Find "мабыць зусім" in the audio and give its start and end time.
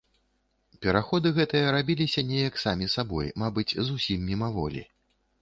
3.43-4.27